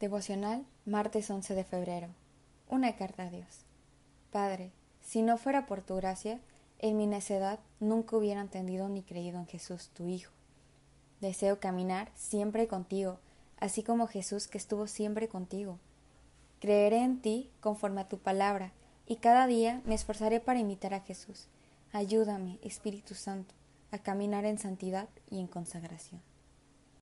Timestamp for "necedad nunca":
7.06-8.16